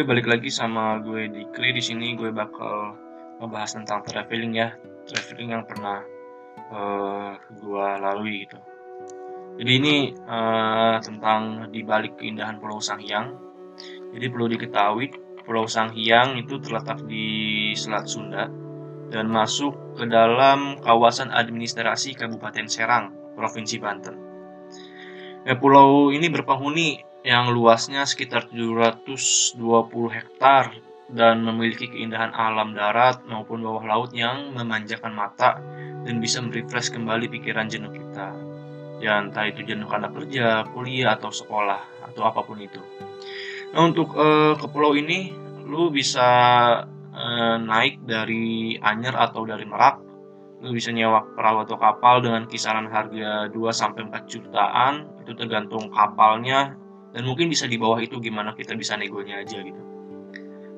[0.00, 2.96] gue balik lagi sama gue di Kri di sini gue bakal
[3.36, 4.72] ngebahas tentang traveling ya.
[5.04, 6.00] Traveling yang pernah
[6.72, 8.56] uh, gue lalui gitu.
[9.60, 13.36] Jadi ini uh, tentang di balik keindahan Pulau Sanghyang
[14.16, 15.12] jadi perlu diketahui
[15.44, 18.48] Pulau Sanghyang itu terletak di Selat Sunda
[19.12, 24.16] dan masuk ke dalam kawasan administrasi Kabupaten Serang, Provinsi Banten.
[25.44, 29.60] Ya, pulau ini berpenghuni yang luasnya sekitar 720
[30.08, 30.72] hektar
[31.10, 35.58] dan memiliki keindahan alam darat maupun bawah laut yang memanjakan mata
[36.06, 38.32] dan bisa merefresh kembali pikiran jenuh kita.
[39.00, 41.80] Ya entah itu jenuh karena kerja, kuliah, atau sekolah,
[42.12, 42.80] atau apa pun itu.
[43.72, 45.32] Nah untuk uh, ke pulau ini,
[45.64, 46.28] lu bisa
[47.16, 49.96] uh, naik dari Anyer atau dari Merak.
[50.60, 55.08] Lu bisa nyewa perahu atau kapal dengan kisaran harga 2 sampai 4 jutaan.
[55.24, 56.76] Itu tergantung kapalnya
[57.10, 59.82] dan mungkin bisa di bawah itu gimana kita bisa negonya aja gitu.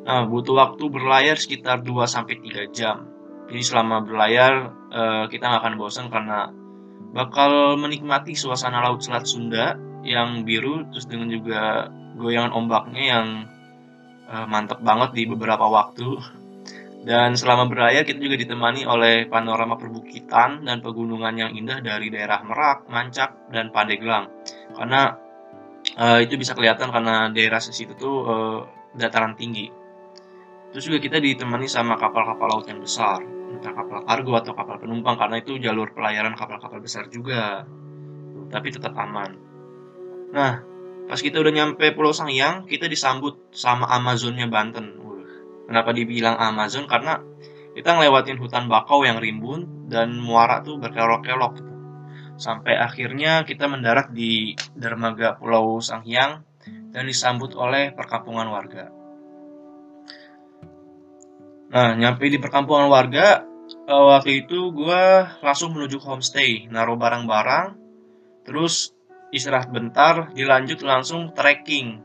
[0.02, 3.06] Nah, butuh waktu berlayar sekitar 2 sampai 3 jam.
[3.46, 4.52] Jadi selama berlayar
[4.90, 6.50] uh, kita nggak akan bosan karena
[7.12, 13.26] bakal menikmati suasana laut Selat Sunda yang biru terus dengan juga goyangan ombaknya yang
[14.26, 16.18] uh, mantep banget di beberapa waktu.
[17.02, 22.46] Dan selama berlayar kita juga ditemani oleh panorama perbukitan dan pegunungan yang indah dari daerah
[22.46, 24.30] Merak, Mancak, dan Pandeglang.
[24.70, 25.10] Karena
[25.96, 28.58] uh, itu bisa kelihatan karena daerah situ tuh uh,
[28.96, 29.68] dataran tinggi.
[30.72, 35.20] Terus juga kita ditemani sama kapal-kapal laut yang besar, entah kapal kargo atau kapal penumpang
[35.20, 37.68] karena itu jalur pelayaran kapal-kapal besar juga.
[38.48, 39.36] Tapi tetap aman.
[40.32, 40.64] Nah,
[41.08, 44.96] pas kita udah nyampe Pulau Sangyang, kita disambut sama Amazonnya Banten.
[45.68, 46.88] Kenapa dibilang Amazon?
[46.88, 47.20] Karena
[47.72, 51.71] kita ngelewatin hutan bakau yang rimbun dan muara tuh berkelok-kelok
[52.42, 56.42] sampai akhirnya kita mendarat di dermaga Pulau Sanghyang
[56.90, 58.90] dan disambut oleh perkampungan warga.
[61.72, 63.46] Nah, nyampe di perkampungan warga,
[63.88, 65.02] eh, waktu itu gue
[65.40, 67.78] langsung menuju homestay, naruh barang-barang,
[68.44, 68.92] terus
[69.32, 72.04] istirahat bentar, dilanjut langsung trekking.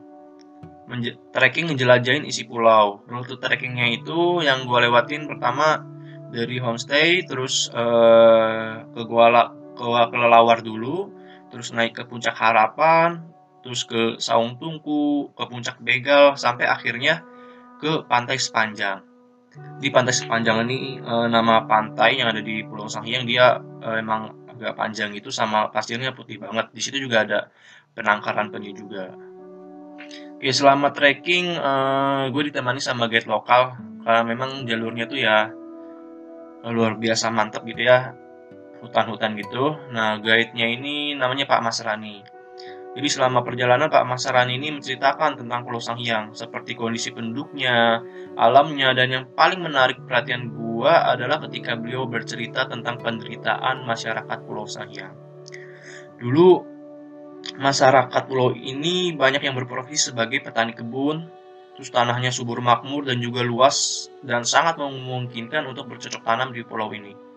[0.87, 3.03] Menje trekking ngejelajahin isi pulau.
[3.11, 5.83] Rute trekkingnya itu yang gue lewatin pertama
[6.31, 11.13] dari homestay, terus uh, ke Gua ke kelelawar dulu,
[11.53, 13.23] terus naik ke puncak harapan,
[13.61, 17.21] terus ke saung tungku, ke puncak begal, sampai akhirnya
[17.77, 19.05] ke pantai sepanjang.
[19.81, 24.33] Di pantai sepanjang ini e, nama pantai yang ada di Pulau Sanghyang dia e, emang
[24.49, 26.69] agak panjang itu sama pasirnya putih banget.
[26.73, 27.39] Di situ juga ada
[27.97, 29.13] penangkaran penyu juga.
[30.38, 31.71] Oke, selama trekking e,
[32.29, 35.49] gue ditemani sama guide lokal karena memang jalurnya tuh ya
[36.67, 38.13] luar biasa mantep gitu ya
[38.87, 39.75] hutan-hutan gitu.
[39.91, 42.23] Nah, guide-nya ini namanya Pak Mas Rani.
[42.97, 48.01] Jadi selama perjalanan Pak Mas Rani ini menceritakan tentang Pulau Sanghyang, seperti kondisi penduduknya,
[48.33, 54.65] alamnya, dan yang paling menarik perhatian gua adalah ketika beliau bercerita tentang penderitaan masyarakat Pulau
[54.65, 55.13] Sanghyang.
[56.17, 56.65] Dulu
[57.61, 61.29] masyarakat pulau ini banyak yang berprofesi sebagai petani kebun,
[61.77, 66.89] terus tanahnya subur makmur dan juga luas dan sangat memungkinkan untuk bercocok tanam di pulau
[66.89, 67.27] ini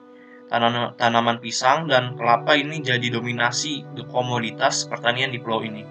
[0.50, 5.86] tanaman, pisang dan kelapa ini jadi dominasi komoditas pertanian di pulau ini.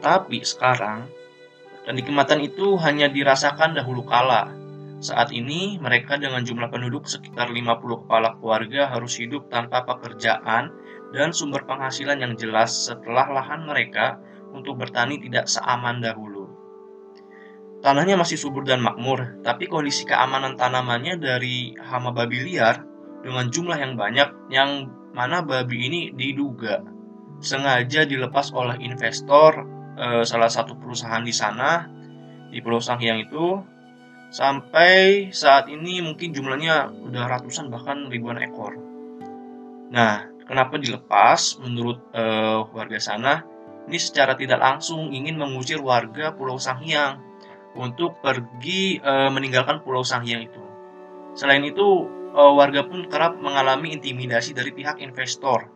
[0.00, 1.04] Tapi sekarang,
[1.84, 4.56] kenikmatan itu hanya dirasakan dahulu kala.
[5.00, 10.72] Saat ini, mereka dengan jumlah penduduk sekitar 50 kepala keluarga harus hidup tanpa pekerjaan
[11.12, 14.16] dan sumber penghasilan yang jelas setelah lahan mereka
[14.52, 16.48] untuk bertani tidak seaman dahulu.
[17.80, 22.89] Tanahnya masih subur dan makmur, tapi kondisi keamanan tanamannya dari hama babi liar
[23.20, 26.80] dengan jumlah yang banyak yang mana babi ini diduga
[27.40, 29.64] sengaja dilepas oleh investor
[29.96, 31.88] eh, salah satu perusahaan di sana
[32.50, 33.62] di Pulau Sanghyang itu
[34.30, 38.78] sampai saat ini mungkin jumlahnya udah ratusan bahkan ribuan ekor.
[39.90, 41.58] Nah, kenapa dilepas?
[41.58, 43.42] Menurut eh, warga sana,
[43.90, 47.18] ini secara tidak langsung ingin mengusir warga Pulau Sanghyang
[47.74, 50.62] untuk pergi eh, meninggalkan Pulau Sanghyang itu.
[51.34, 55.70] Selain itu, uh, warga pun kerap mengalami intimidasi dari pihak investor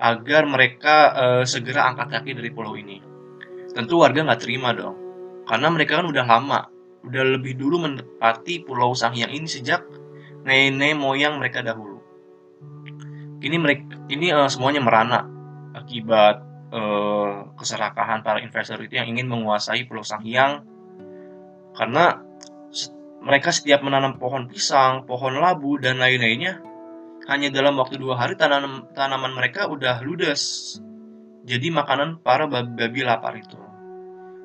[0.00, 2.98] agar mereka uh, segera angkat kaki dari pulau ini.
[3.74, 4.94] Tentu warga nggak terima dong,
[5.46, 6.60] karena mereka kan udah lama,
[7.04, 9.82] udah lebih dulu menempati Pulau Sanghyang ini sejak
[10.46, 12.00] nenek moyang mereka dahulu.
[13.42, 15.20] Kini mereka, ini uh, semuanya merana
[15.76, 16.40] akibat
[16.72, 20.64] uh, keserakahan para investor itu yang ingin menguasai Pulau Sanghyang
[21.76, 22.23] karena
[23.22, 26.60] mereka setiap menanam pohon pisang, pohon labu, dan lain-lainnya,
[27.28, 30.76] hanya dalam waktu dua hari tanam, tanaman mereka udah ludes.
[31.44, 33.60] Jadi makanan para babi-babi lapar itu.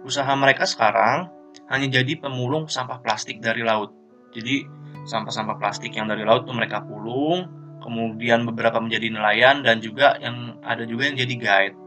[0.04, 1.32] Usaha mereka sekarang
[1.72, 3.92] hanya jadi pemulung sampah plastik dari laut.
[4.32, 4.64] Jadi
[5.08, 7.48] sampah-sampah plastik yang dari laut tuh mereka pulung,
[7.84, 11.78] kemudian beberapa menjadi nelayan dan juga yang ada juga yang jadi guide.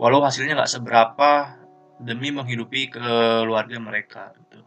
[0.00, 1.30] Walau hasilnya nggak seberapa
[2.00, 4.32] demi menghidupi keluarga mereka.
[4.36, 4.60] Gitu.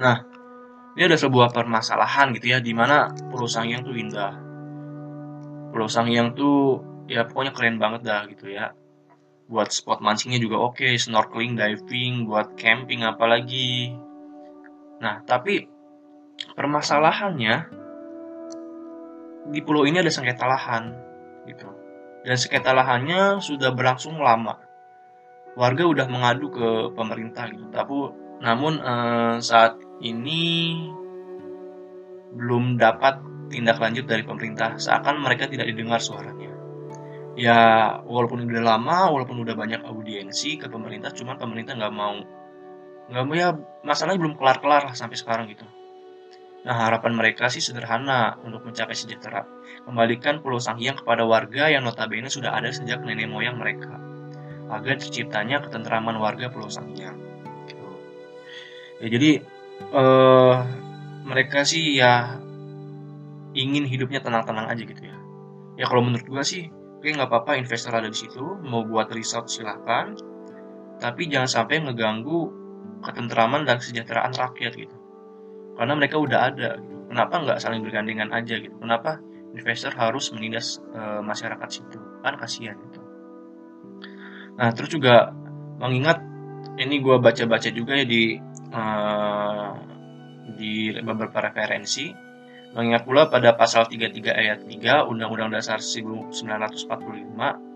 [0.00, 0.24] Nah,
[1.00, 4.36] ini ada sebuah permasalahan gitu ya, di mana Pulau Sangiang tuh indah.
[5.72, 8.76] Pulau Sangiang tuh ya pokoknya keren banget dah gitu ya.
[9.48, 13.96] Buat spot mancingnya juga oke okay, snorkeling diving buat camping apalagi.
[15.00, 15.64] Nah tapi
[16.52, 17.54] permasalahannya
[19.56, 20.92] di pulau ini ada sengketa lahan
[21.48, 21.72] gitu.
[22.28, 24.60] Dan sengketa lahannya sudah berlangsung lama.
[25.56, 27.72] Warga udah mengadu ke pemerintah gitu.
[27.72, 27.96] Tapi
[28.40, 30.74] namun eh, saat ini
[32.32, 33.20] belum dapat
[33.52, 34.78] tindak lanjut dari pemerintah.
[34.80, 36.48] Seakan mereka tidak didengar suaranya.
[37.36, 37.58] Ya
[38.04, 42.18] walaupun udah lama walaupun udah banyak audiensi ke pemerintah cuman pemerintah nggak mau
[43.10, 45.64] nggak mau ya masalahnya belum kelar kelar lah sampai sekarang gitu.
[46.60, 49.46] Nah harapan mereka sih sederhana untuk mencapai sejahtera.
[49.88, 53.96] Kembalikan Pulau Sanghyang kepada warga yang notabene sudah ada sejak nenek moyang mereka
[54.70, 57.29] agar terciptanya ketentraman warga Pulau Sanghyang gitu.
[59.00, 59.30] Ya jadi
[59.90, 60.56] eh,
[61.24, 62.38] mereka sih ya
[63.56, 65.16] ingin hidupnya tenang-tenang aja gitu ya
[65.80, 66.68] ya kalau menurut gua sih
[67.00, 70.12] Oke, nggak apa-apa investor ada di situ, mau buat resort silahkan,
[71.00, 72.52] tapi jangan sampai ngeganggu
[73.00, 74.96] ketentraman dan kesejahteraan rakyat gitu.
[75.80, 76.76] Karena mereka udah ada.
[76.76, 77.08] Gitu.
[77.08, 78.76] Kenapa nggak saling bergandengan aja gitu?
[78.76, 79.16] Kenapa
[79.56, 81.96] investor harus menindas e, masyarakat situ?
[82.20, 83.00] Kan kasihan gitu.
[84.60, 85.32] Nah, terus juga
[85.80, 86.20] mengingat
[86.76, 88.36] ini gue baca-baca juga ya di
[88.72, 89.70] uh,
[90.54, 92.10] di beberapa referensi
[92.70, 97.70] Mengingat pula pada pasal 33 ayat 3 Undang-Undang Dasar 1945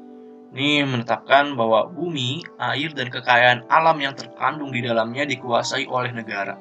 [0.54, 6.54] ini menetapkan bahwa bumi, air, dan kekayaan alam yang terkandung di dalamnya dikuasai oleh negara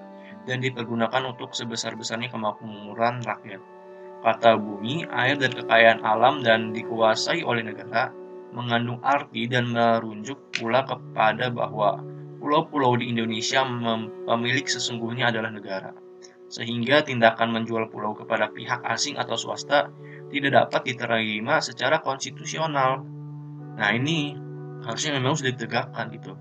[0.50, 3.62] dan dipergunakan untuk sebesar-besarnya kemakmuran rakyat.
[4.26, 8.10] Kata bumi, air, dan kekayaan alam dan dikuasai oleh negara
[8.50, 12.02] mengandung arti dan merujuk pula kepada bahwa
[12.44, 13.64] pulau-pulau di Indonesia
[14.28, 15.96] pemilik sesungguhnya adalah negara
[16.52, 19.90] sehingga tindakan menjual pulau kepada pihak asing atau swasta
[20.28, 23.02] tidak dapat diterima secara konstitusional.
[23.74, 24.38] Nah ini
[24.86, 26.38] harusnya memang sudah ditegakkan gitu.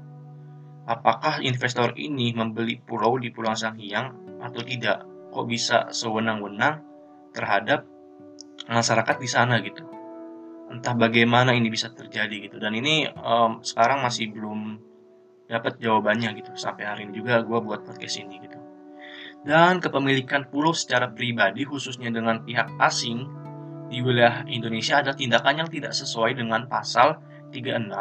[0.84, 5.06] Apakah investor ini membeli pulau di Pulau Sanghyang atau tidak?
[5.32, 6.84] Kok bisa sewenang-wenang
[7.32, 7.88] terhadap
[8.68, 9.80] masyarakat di sana gitu?
[10.68, 12.60] Entah bagaimana ini bisa terjadi gitu.
[12.60, 14.91] Dan ini um, sekarang masih belum
[15.52, 16.56] dapat jawabannya gitu.
[16.56, 18.62] Sampai hari ini juga gue buat podcast ini gitu
[19.42, 23.26] dan kepemilikan pulau secara pribadi khususnya dengan pihak asing
[23.90, 27.18] di wilayah Indonesia adalah tindakan yang tidak sesuai dengan pasal
[27.52, 27.92] 36,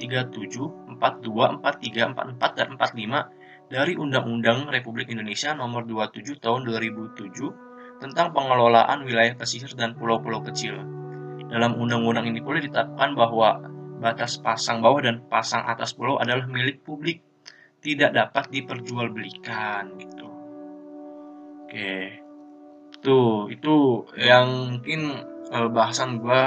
[0.00, 8.34] 37, 42, 43, 44, dan 45 dari Undang-Undang Republik Indonesia Nomor 27 Tahun 2007 tentang
[8.34, 10.82] pengelolaan wilayah pesisir dan pulau-pulau kecil.
[11.46, 13.62] Dalam undang-undang ini pula ditetapkan bahwa
[13.98, 17.24] batas pasang bawah dan pasang atas pulau adalah milik publik,
[17.80, 20.28] tidak dapat diperjualbelikan gitu.
[21.66, 22.22] Oke.
[23.00, 25.00] Tuh, itu yang mungkin
[25.52, 26.42] uh, bahasan gue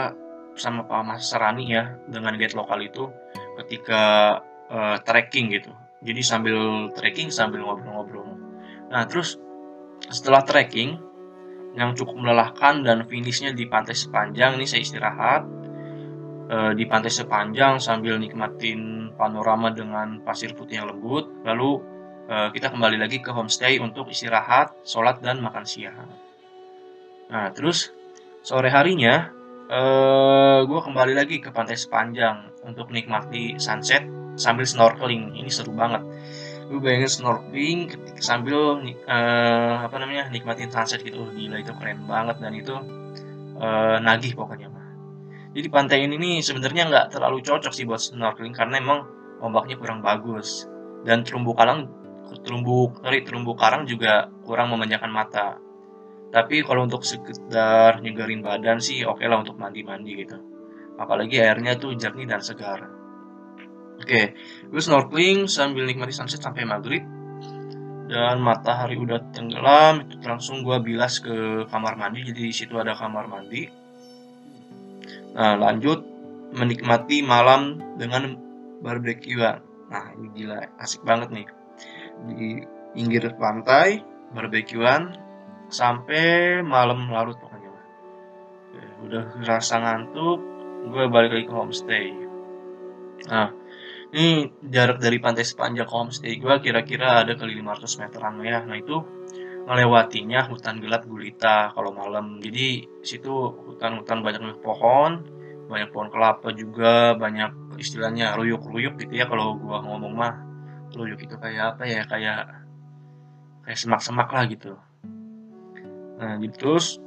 [0.60, 3.08] sama Pak Mas Sarani ya dengan guide lokal itu
[3.64, 4.04] ketika
[4.68, 5.72] uh, trekking gitu.
[6.04, 8.36] Jadi sambil trekking sambil ngobrol-ngobrol.
[8.92, 9.40] Nah, terus
[10.08, 11.00] setelah trekking
[11.78, 15.44] yang cukup melelahkan dan finishnya di pantai sepanjang ini saya istirahat
[16.50, 21.80] uh, di pantai sepanjang sambil nikmatin panorama dengan pasir putih yang lembut lalu
[22.30, 26.14] Eh, kita kembali lagi ke homestay untuk istirahat, sholat, dan makan siang.
[27.34, 27.90] Nah, terus
[28.46, 29.34] sore harinya,
[29.66, 34.06] eh, gue kembali lagi ke pantai sepanjang untuk nikmati sunset
[34.38, 35.42] sambil snorkeling.
[35.42, 36.06] Ini seru banget.
[36.70, 37.80] Gue bayangin snorkeling
[38.22, 38.78] sambil
[39.10, 41.26] uh, apa namanya nikmatin sunset gitu.
[41.34, 42.78] Gila itu keren banget dan itu
[43.58, 44.70] uh, nagih pokoknya.
[45.50, 49.10] Jadi pantai ini nih sebenarnya nggak terlalu cocok sih buat snorkeling karena emang
[49.42, 50.70] ombaknya kurang bagus.
[51.02, 51.90] Dan terumbu karang
[52.46, 55.58] terumbu sorry, terumbu karang juga kurang memanjakan mata.
[56.30, 60.38] Tapi kalau untuk sekedar nyegarin badan sih oke okay lah untuk mandi-mandi gitu.
[61.02, 62.86] Apalagi airnya tuh jernih dan segar.
[63.98, 64.26] Oke okay.
[64.70, 67.02] gue snorkeling sambil nikmati sunset sampai maghrib.
[68.06, 72.22] Dan matahari udah tenggelam itu langsung gue bilas ke kamar mandi.
[72.30, 73.79] Jadi di situ ada kamar mandi
[75.36, 76.02] nah lanjut
[76.56, 78.34] menikmati malam dengan
[78.82, 81.48] barbekyuan nah ini gila asik banget nih.
[82.30, 82.62] Di
[82.94, 85.18] pinggir pantai barbekyuan
[85.70, 87.70] sampai malam larut pokoknya.
[89.06, 90.40] Udah rasa ngantuk
[90.90, 92.06] gue balik lagi ke homestay.
[93.30, 93.50] Nah
[94.14, 98.62] ini jarak dari pantai sepanjang homestay gue kira-kira ada kali 500 meteran ya.
[98.66, 98.98] Nah itu
[99.70, 102.42] melewatinya hutan gelap gulita kalau malam.
[102.42, 103.30] Jadi situ
[103.70, 105.38] hutan-hutan banyak pohon
[105.70, 110.34] banyak pohon kelapa juga banyak istilahnya ruyuk-ruyuk gitu ya kalau gua ngomong mah.
[110.98, 112.42] Ruyuk itu kayak apa ya kayak
[113.62, 114.74] kayak semak-semak lah gitu.
[116.18, 116.98] Nah gitu terus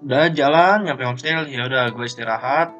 [0.00, 2.72] udah jalan nyampe homestay ya udah gue istirahat.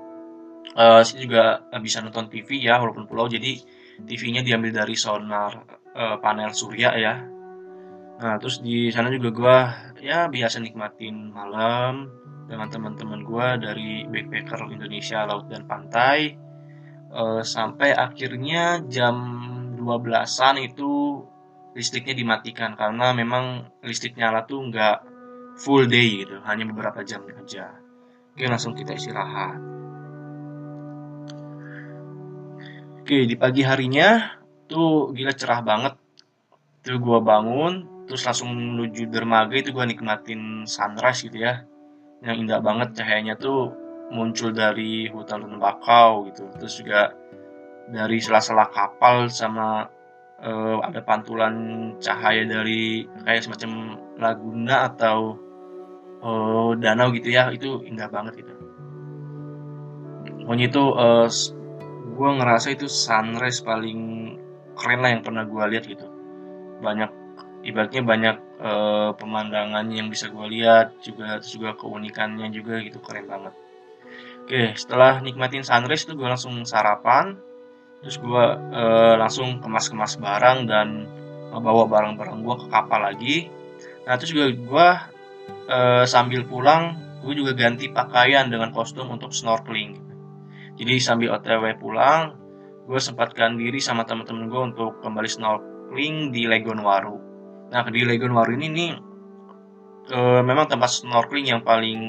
[0.78, 3.56] Uh, sini juga bisa nonton TV ya walaupun pulau jadi
[4.04, 5.64] TV-nya diambil dari sonar
[5.96, 7.37] uh, panel surya ya
[8.18, 9.58] nah terus di sana juga gue
[10.02, 12.10] ya biasa nikmatin malam
[12.48, 16.34] dengan teman-teman gue dari backpacker Indonesia laut dan pantai.
[17.08, 19.16] Uh, sampai akhirnya jam
[19.80, 21.24] 12-an itu
[21.72, 24.98] listriknya dimatikan karena memang listrik nyala tuh nggak
[25.56, 27.72] full day gitu hanya beberapa jam aja.
[28.32, 29.60] Oke langsung kita istirahat.
[33.08, 34.36] Oke, di pagi harinya
[34.68, 35.96] tuh gila cerah banget.
[36.84, 41.62] Tuh gue bangun, terus langsung menuju dermaga itu gue nikmatin sunrise gitu ya.
[42.24, 43.70] Yang indah banget cahayanya tuh
[44.10, 46.48] muncul dari hutan bakau gitu.
[46.56, 47.12] Terus juga
[47.92, 49.86] dari sela-sela kapal sama
[50.40, 51.54] uh, ada pantulan
[52.00, 55.36] cahaya dari kayak semacam laguna atau
[56.24, 57.52] uh, danau gitu ya.
[57.52, 58.54] Itu indah banget gitu.
[60.42, 61.28] Pokoknya itu uh,
[62.18, 64.32] gue ngerasa itu sunrise paling
[64.74, 66.08] keren lah yang pernah gue lihat gitu
[66.78, 67.10] banyak
[67.68, 73.28] ibaratnya banyak uh, pemandangan yang bisa gue lihat juga terus juga keunikannya juga gitu keren
[73.28, 73.54] banget.
[74.48, 77.36] Oke setelah nikmatin sunrise tuh gue langsung sarapan
[78.00, 81.04] terus gue uh, langsung kemas-kemas barang dan
[81.52, 83.36] bawa barang-barang gue ke kapal lagi.
[84.08, 84.88] Nah terus juga gue
[85.68, 90.00] uh, sambil pulang gue juga ganti pakaian dengan kostum untuk snorkeling.
[90.80, 92.32] Jadi sambil otw pulang
[92.88, 97.27] gue sempatkan diri sama teman-teman gue untuk kembali snorkeling di Legon Waru
[97.68, 98.90] nah di Legon Waru ini nih
[100.08, 102.00] e, memang tempat snorkeling yang paling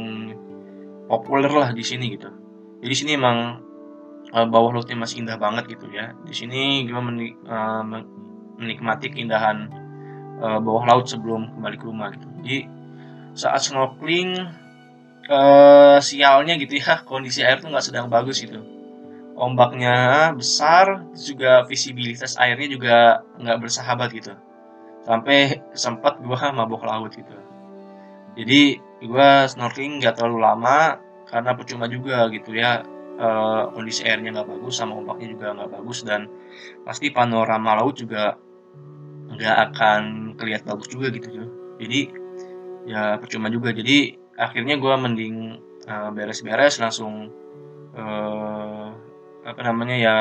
[1.12, 2.32] populer lah di sini gitu.
[2.80, 3.60] Jadi sini emang
[4.32, 6.16] e, bawah lautnya masih indah banget gitu ya.
[6.24, 7.58] Di sini gue menik, e,
[8.60, 9.68] menikmati keindahan
[10.40, 12.28] e, bawah laut sebelum kembali ke rumah gitu.
[12.40, 12.58] Jadi
[13.36, 14.36] saat snorkeling
[15.30, 18.60] uh, sialnya gitu ya kondisi air tuh nggak sedang bagus gitu.
[19.40, 22.96] Ombaknya besar juga visibilitas airnya juga
[23.40, 24.36] nggak bersahabat gitu
[25.10, 27.34] sampai sempat gua mabok laut gitu.
[28.38, 28.78] Jadi
[29.10, 32.86] gua snorkeling nggak terlalu lama karena percuma juga gitu ya.
[33.20, 36.32] Uh, kondisi airnya nggak bagus sama ombaknya juga nggak bagus dan
[36.88, 38.40] pasti panorama laut juga
[39.36, 40.02] nggak akan
[40.40, 41.28] kelihatan bagus juga gitu
[41.80, 42.00] jadi
[42.88, 43.72] ya percuma juga.
[43.72, 45.36] Jadi akhirnya gue mending
[45.90, 47.32] beres beres-beres langsung
[47.96, 48.88] uh,
[49.48, 50.16] apa namanya ya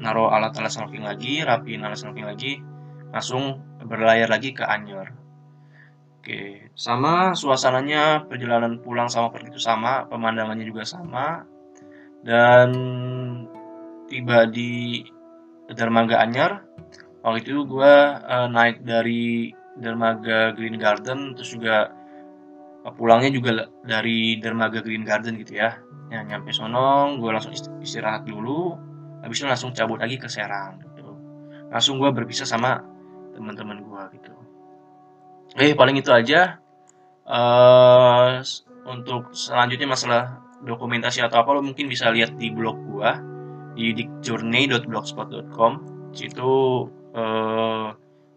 [0.00, 2.58] naruh alat-alat snorkeling lagi rapiin alat snorkeling lagi
[3.14, 5.12] langsung berlayar lagi ke Anyer
[6.20, 11.44] oke sama suasananya perjalanan pulang sama pergi itu sama pemandangannya juga sama
[12.24, 12.72] dan
[14.08, 15.04] tiba di
[15.70, 16.64] dermaga Anyer
[17.24, 21.90] waktu itu gue uh, naik dari dermaga Green Garden terus juga
[22.92, 25.80] pulangnya juga dari dermaga Green Garden gitu ya.
[26.12, 28.76] Ya nyampe sono gue langsung istirahat dulu
[29.24, 31.16] habis itu langsung cabut lagi ke Serang gitu.
[31.72, 32.84] Langsung gue berpisah sama
[33.34, 34.32] teman-teman gue gitu
[35.58, 36.58] eh paling itu aja
[37.26, 38.42] uh,
[38.88, 40.22] untuk selanjutnya masalah
[40.64, 43.10] dokumentasi atau apa lo mungkin bisa lihat di blog gue
[43.74, 45.72] di dikjourney.blogspot.com
[46.14, 46.52] situ
[47.14, 47.86] uh,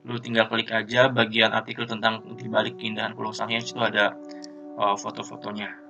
[0.07, 4.15] lu tinggal klik aja bagian artikel tentang dibalik keindahan Pulau Sangiang itu ada
[4.79, 5.87] uh, foto-fotonya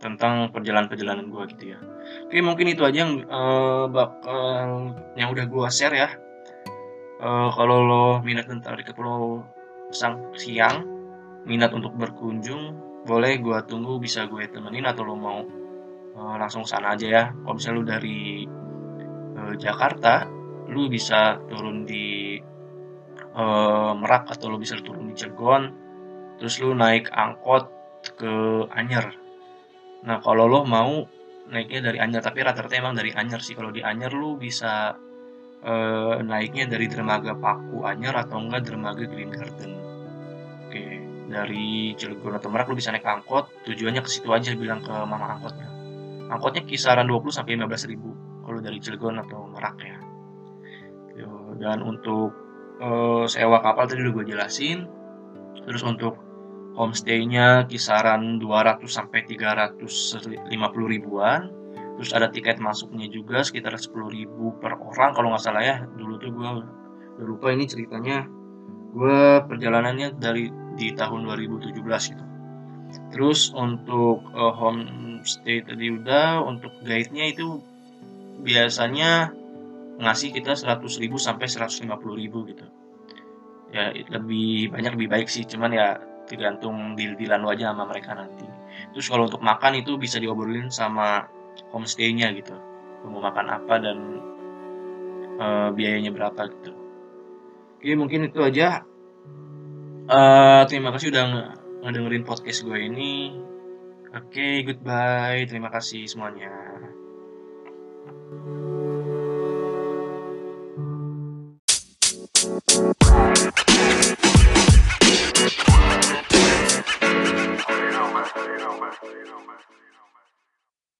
[0.00, 1.78] tentang perjalanan-perjalanan gue gitu ya.
[2.24, 6.08] Oke mungkin itu aja yang uh, bakal yang udah gue share ya.
[7.20, 9.44] Uh, kalau lo minat tentang ke Pulau
[9.92, 10.88] Sang Siang,
[11.44, 12.72] minat untuk berkunjung,
[13.04, 15.44] boleh gue tunggu bisa gue temenin atau lo mau
[16.16, 17.24] uh, langsung sana aja ya.
[17.28, 18.48] Kalau misalnya lo dari
[19.36, 20.24] uh, Jakarta,
[20.72, 22.40] lu bisa turun di
[23.36, 25.62] uh, Merak atau lo bisa turun di Cilegon,
[26.40, 27.68] terus lu naik angkot
[28.16, 29.12] ke Anyer.
[30.08, 31.04] Nah kalau lo mau
[31.52, 33.52] naiknya dari Anyer, tapi rata-rata emang dari Anyer sih.
[33.52, 34.96] Kalau di Anyer lu bisa
[35.64, 39.72] uh, naiknya dari dermaga Paku Anyer atau enggak dermaga Green Garden.
[40.66, 40.84] Oke,
[41.26, 45.38] dari Cilegon atau Merak lu bisa naik angkot, tujuannya ke situ aja bilang ke mama
[45.38, 45.68] angkotnya.
[46.30, 48.14] Angkotnya kisaran 20 sampai 15 ribu
[48.46, 49.98] kalau dari Cilegon atau Merak ya.
[51.60, 52.32] Dan untuk
[52.80, 54.88] uh, sewa kapal tadi udah gue jelasin.
[55.68, 56.16] Terus untuk
[56.72, 60.48] homestay-nya kisaran 200 sampai 350
[60.88, 61.52] ribuan.
[62.00, 64.24] Terus ada tiket masuknya juga sekitar 10.000
[64.56, 65.76] per orang kalau nggak salah ya.
[65.84, 66.48] Dulu tuh gue
[67.20, 68.24] udah lupa ini ceritanya.
[68.96, 70.48] Gue perjalanannya dari
[70.80, 72.24] di tahun 2017 gitu.
[73.12, 77.60] Terus untuk uh, homestay tadi udah untuk guide-nya itu
[78.48, 79.36] biasanya
[80.00, 82.66] ngasih kita 100.000 sampai 150.000 gitu.
[83.76, 88.48] Ya lebih banyak lebih baik sih cuman ya tergantung deal-dealan aja sama mereka nanti.
[88.96, 91.28] Terus kalau untuk makan itu bisa diobrolin sama
[91.70, 92.54] homestay-nya gitu.
[93.06, 93.98] Mau makan apa dan
[95.40, 96.72] uh, biayanya berapa gitu.
[97.80, 98.84] Oke mungkin itu aja.
[100.10, 101.54] Uh, terima kasih udah
[101.86, 103.40] ngedengerin podcast gue ini.
[104.10, 105.46] Oke goodbye.
[105.46, 106.50] Terima kasih semuanya